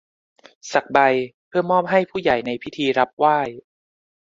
[0.71, 0.99] สักใบ
[1.47, 3.37] เพื่อมอบให้ผู้ใหญ่ในพิธีรับไหว้